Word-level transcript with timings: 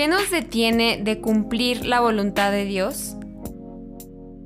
¿Qué 0.00 0.08
nos 0.08 0.30
detiene 0.30 0.98
de 1.04 1.20
cumplir 1.20 1.84
la 1.84 2.00
voluntad 2.00 2.50
de 2.50 2.64
Dios? 2.64 3.16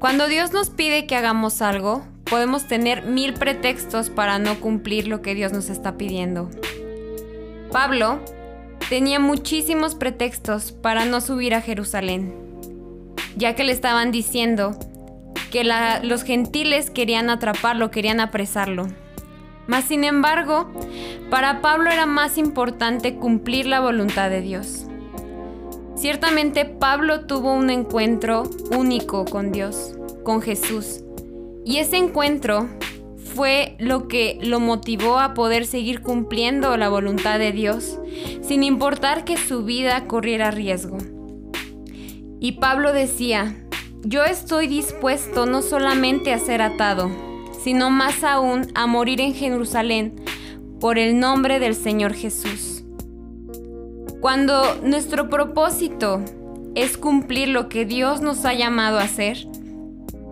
Cuando 0.00 0.26
Dios 0.26 0.52
nos 0.52 0.68
pide 0.68 1.06
que 1.06 1.14
hagamos 1.14 1.62
algo, 1.62 2.04
podemos 2.28 2.66
tener 2.66 3.04
mil 3.04 3.34
pretextos 3.34 4.10
para 4.10 4.40
no 4.40 4.58
cumplir 4.58 5.06
lo 5.06 5.22
que 5.22 5.36
Dios 5.36 5.52
nos 5.52 5.70
está 5.70 5.96
pidiendo. 5.96 6.50
Pablo 7.70 8.18
tenía 8.88 9.20
muchísimos 9.20 9.94
pretextos 9.94 10.72
para 10.72 11.04
no 11.04 11.20
subir 11.20 11.54
a 11.54 11.60
Jerusalén, 11.60 12.34
ya 13.36 13.54
que 13.54 13.62
le 13.62 13.70
estaban 13.70 14.10
diciendo 14.10 14.76
que 15.52 15.62
los 16.02 16.24
gentiles 16.24 16.90
querían 16.90 17.30
atraparlo, 17.30 17.92
querían 17.92 18.18
apresarlo. 18.18 18.88
Mas 19.68 19.84
sin 19.84 20.02
embargo, 20.02 20.72
para 21.30 21.60
Pablo 21.60 21.92
era 21.92 22.06
más 22.06 22.38
importante 22.38 23.14
cumplir 23.14 23.66
la 23.66 23.78
voluntad 23.78 24.30
de 24.30 24.40
Dios. 24.40 24.83
Ciertamente 26.04 26.66
Pablo 26.66 27.22
tuvo 27.22 27.54
un 27.54 27.70
encuentro 27.70 28.42
único 28.76 29.24
con 29.24 29.52
Dios, 29.52 29.94
con 30.22 30.42
Jesús. 30.42 31.02
Y 31.64 31.78
ese 31.78 31.96
encuentro 31.96 32.68
fue 33.34 33.74
lo 33.78 34.06
que 34.06 34.38
lo 34.42 34.60
motivó 34.60 35.18
a 35.18 35.32
poder 35.32 35.64
seguir 35.64 36.02
cumpliendo 36.02 36.76
la 36.76 36.90
voluntad 36.90 37.38
de 37.38 37.52
Dios, 37.52 37.98
sin 38.42 38.64
importar 38.64 39.24
que 39.24 39.38
su 39.38 39.64
vida 39.64 40.06
corriera 40.06 40.50
riesgo. 40.50 40.98
Y 42.38 42.52
Pablo 42.60 42.92
decía, 42.92 43.56
yo 44.02 44.24
estoy 44.24 44.66
dispuesto 44.66 45.46
no 45.46 45.62
solamente 45.62 46.34
a 46.34 46.38
ser 46.38 46.60
atado, 46.60 47.10
sino 47.62 47.88
más 47.88 48.24
aún 48.24 48.66
a 48.74 48.86
morir 48.86 49.22
en 49.22 49.32
Jerusalén 49.32 50.16
por 50.80 50.98
el 50.98 51.18
nombre 51.18 51.60
del 51.60 51.74
Señor 51.74 52.12
Jesús. 52.12 52.73
Cuando 54.24 54.76
nuestro 54.76 55.28
propósito 55.28 56.24
es 56.74 56.96
cumplir 56.96 57.48
lo 57.48 57.68
que 57.68 57.84
Dios 57.84 58.22
nos 58.22 58.46
ha 58.46 58.54
llamado 58.54 58.98
a 58.98 59.02
hacer, 59.02 59.46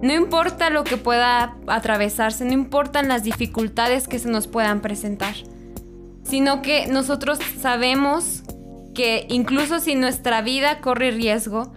no 0.00 0.14
importa 0.14 0.70
lo 0.70 0.82
que 0.82 0.96
pueda 0.96 1.58
atravesarse, 1.66 2.46
no 2.46 2.54
importan 2.54 3.06
las 3.06 3.22
dificultades 3.22 4.08
que 4.08 4.18
se 4.18 4.30
nos 4.30 4.46
puedan 4.46 4.80
presentar, 4.80 5.34
sino 6.22 6.62
que 6.62 6.86
nosotros 6.86 7.38
sabemos 7.60 8.44
que 8.94 9.26
incluso 9.28 9.78
si 9.78 9.94
nuestra 9.94 10.40
vida 10.40 10.80
corre 10.80 11.10
riesgo, 11.10 11.70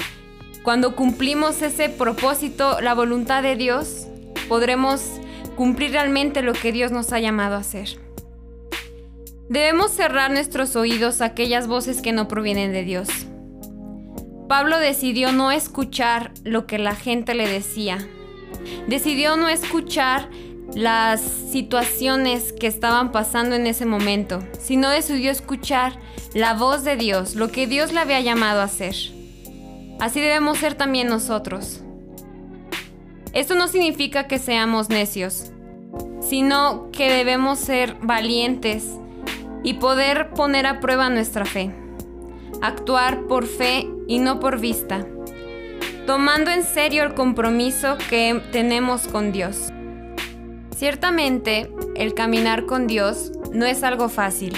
cuando 0.64 0.96
cumplimos 0.96 1.62
ese 1.62 1.90
propósito, 1.90 2.80
la 2.80 2.94
voluntad 2.94 3.44
de 3.44 3.58
Dios, 3.58 4.08
podremos 4.48 5.02
cumplir 5.58 5.92
realmente 5.92 6.44
lo 6.44 6.54
que 6.54 6.72
Dios 6.72 6.94
nos 6.94 7.12
ha 7.12 7.20
llamado 7.20 7.56
a 7.56 7.60
hacer. 7.60 8.05
Debemos 9.50 9.92
cerrar 9.92 10.32
nuestros 10.32 10.76
oídos 10.76 11.22
a 11.22 11.26
aquellas 11.26 11.68
voces 11.68 12.02
que 12.02 12.12
no 12.12 12.28
provienen 12.28 12.72
de 12.72 12.84
Dios. 12.84 13.08
Pablo 14.50 14.80
decidió 14.80 15.32
no 15.32 15.52
escuchar 15.52 16.32
lo 16.44 16.66
que 16.66 16.80
la 16.80 16.96
gente 16.96 17.36
le 17.36 17.48
decía, 17.48 18.08
decidió 18.88 19.38
no 19.38 19.48
escuchar 19.48 20.30
las 20.74 21.22
situaciones 21.22 22.54
que 22.54 22.66
estaban 22.66 23.12
pasando 23.12 23.56
en 23.56 23.68
ese 23.68 23.86
momento, 23.86 24.40
sino 24.60 24.90
decidió 24.90 25.30
escuchar 25.32 26.00
la 26.34 26.56
voz 26.56 26.84
de 26.84 26.96
Dios, 26.96 27.36
lo 27.36 27.52
que 27.52 27.68
Dios 27.68 27.94
le 27.94 28.00
había 28.00 28.22
llamado 28.22 28.62
a 28.62 28.66
hacer. 28.66 28.96
Así 30.00 30.22
debemos 30.22 30.58
ser 30.58 30.74
también 30.74 31.08
nosotros. 31.08 31.82
Esto 33.34 33.54
no 33.54 33.68
significa 33.68 34.28
que 34.28 34.40
seamos 34.40 34.90
necios, 34.90 35.52
sino 36.20 36.90
que 36.92 37.12
debemos 37.12 37.60
ser 37.60 37.96
valientes 38.02 38.86
y 39.66 39.74
poder 39.74 40.30
poner 40.30 40.66
a 40.66 40.80
prueba 40.80 41.10
nuestra 41.10 41.44
fe. 41.44 41.76
Actuar 42.62 43.28
por 43.28 43.46
fe 43.46 43.86
y 44.08 44.20
no 44.20 44.40
por 44.40 44.60
vista 44.62 45.06
tomando 46.06 46.52
en 46.52 46.64
serio 46.64 47.04
el 47.04 47.14
compromiso 47.14 47.98
que 48.10 48.42
tenemos 48.52 49.08
con 49.08 49.32
Dios. 49.32 49.72
Ciertamente, 50.76 51.72
el 51.96 52.14
caminar 52.14 52.66
con 52.66 52.88
Dios 52.88 53.32
no 53.52 53.66
es 53.66 53.84
algo 53.84 54.10
fácil. 54.10 54.54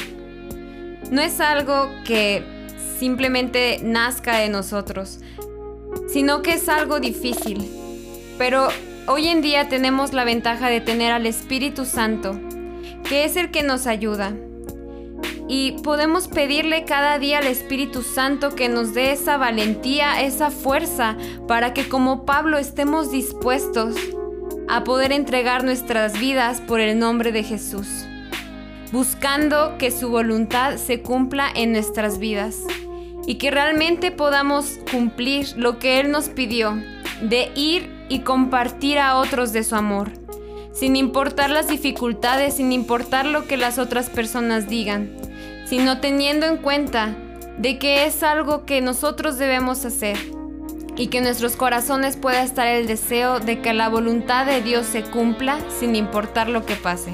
No 1.11 1.21
es 1.21 1.39
algo 1.39 1.89
que 2.05 2.43
simplemente 2.99 3.79
nazca 3.81 4.37
de 4.37 4.49
nosotros, 4.49 5.19
sino 6.09 6.41
que 6.41 6.53
es 6.53 6.67
algo 6.67 6.99
difícil. 6.99 7.65
Pero 8.37 8.67
hoy 9.07 9.27
en 9.27 9.41
día 9.41 9.69
tenemos 9.69 10.13
la 10.13 10.25
ventaja 10.25 10.69
de 10.69 10.81
tener 10.81 11.13
al 11.13 11.25
Espíritu 11.25 11.85
Santo, 11.85 12.37
que 13.07 13.23
es 13.23 13.37
el 13.37 13.51
que 13.51 13.63
nos 13.63 13.87
ayuda, 13.87 14.33
y 15.47 15.73
podemos 15.83 16.27
pedirle 16.27 16.83
cada 16.83 17.19
día 17.19 17.39
al 17.39 17.47
Espíritu 17.47 18.03
Santo 18.03 18.53
que 18.53 18.67
nos 18.67 18.93
dé 18.93 19.11
esa 19.11 19.37
valentía, 19.37 20.21
esa 20.21 20.51
fuerza, 20.51 21.15
para 21.47 21.73
que 21.73 21.87
como 21.87 22.25
Pablo 22.25 22.57
estemos 22.57 23.11
dispuestos 23.11 23.95
a 24.67 24.83
poder 24.83 25.13
entregar 25.13 25.63
nuestras 25.63 26.19
vidas 26.19 26.59
por 26.59 26.81
el 26.81 26.99
nombre 26.99 27.31
de 27.31 27.43
Jesús, 27.43 27.87
buscando 28.91 29.77
que 29.77 29.89
su 29.91 30.09
voluntad 30.09 30.75
se 30.75 31.01
cumpla 31.01 31.49
en 31.55 31.71
nuestras 31.71 32.19
vidas 32.19 32.63
y 33.25 33.35
que 33.35 33.49
realmente 33.49 34.11
podamos 34.11 34.79
cumplir 34.91 35.47
lo 35.55 35.79
que 35.79 36.01
Él 36.01 36.11
nos 36.11 36.27
pidió, 36.27 36.77
de 37.21 37.51
ir 37.55 37.89
y 38.09 38.19
compartir 38.19 38.99
a 38.99 39.17
otros 39.17 39.53
de 39.53 39.63
su 39.63 39.75
amor, 39.75 40.11
sin 40.73 40.97
importar 40.97 41.49
las 41.49 41.69
dificultades, 41.69 42.55
sin 42.55 42.73
importar 42.73 43.25
lo 43.25 43.47
que 43.47 43.55
las 43.55 43.79
otras 43.79 44.09
personas 44.09 44.67
digan 44.67 45.26
sino 45.67 45.99
teniendo 45.99 46.45
en 46.45 46.57
cuenta 46.57 47.15
de 47.57 47.79
que 47.79 48.05
es 48.05 48.23
algo 48.23 48.65
que 48.65 48.81
nosotros 48.81 49.37
debemos 49.37 49.83
hacer 49.85 50.17
y 50.95 51.07
que 51.07 51.19
en 51.19 51.25
nuestros 51.25 51.55
corazones 51.55 52.17
pueda 52.17 52.43
estar 52.43 52.67
el 52.67 52.87
deseo 52.87 53.39
de 53.39 53.61
que 53.61 53.73
la 53.73 53.89
voluntad 53.89 54.45
de 54.45 54.61
Dios 54.61 54.85
se 54.85 55.03
cumpla 55.03 55.59
sin 55.79 55.95
importar 55.95 56.49
lo 56.49 56.65
que 56.65 56.75
pase. 56.75 57.11